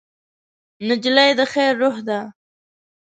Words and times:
نجلۍ 0.87 1.31
د 1.39 1.41
خیر 1.51 1.73
روح 1.81 1.97
ده. 2.07 2.19